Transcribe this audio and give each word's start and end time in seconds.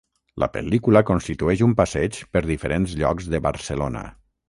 La 0.43 0.47
pel·lícula 0.55 1.03
constitueix 1.09 1.63
un 1.67 1.77
passeig 1.83 2.19
per 2.37 2.45
diferents 2.49 2.97
llocs 3.03 3.33
de 3.35 3.47
Barcelona. 3.51 4.09